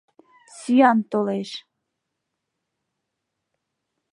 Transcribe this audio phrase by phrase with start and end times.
[0.57, 1.49] Сӱан толеш!